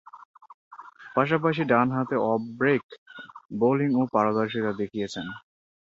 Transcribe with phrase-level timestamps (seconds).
[1.15, 2.83] পাশাপাশি ডানহাতে off break
[3.59, 5.27] বোলিংয়ে পারদর্শীতা দেখিয়েছেন।